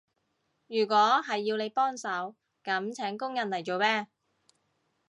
[0.65, 4.07] 如果係要你幫手，噉請工人嚟做咩？